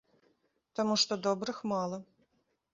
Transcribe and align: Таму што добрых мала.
Таму 0.79 0.97
што 1.03 1.19
добрых 1.27 1.63
мала. 1.75 2.03